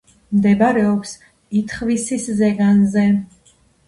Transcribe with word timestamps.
მდებარეობს 0.35 1.11
ითხვისის 1.59 2.25
ზეგანზე. 2.39 3.05